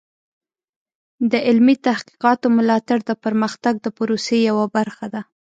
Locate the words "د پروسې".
3.81-4.37